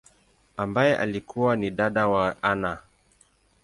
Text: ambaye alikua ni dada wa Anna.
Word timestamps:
ambaye 0.57 0.97
alikua 0.97 1.55
ni 1.55 1.71
dada 1.71 2.07
wa 2.07 2.43
Anna. 2.43 2.77